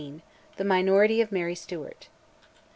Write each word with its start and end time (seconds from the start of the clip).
THE 0.57 0.63
MINORITY 0.63 1.21
OF 1.21 1.31
MARY 1.31 1.53
STUART. 1.53 2.07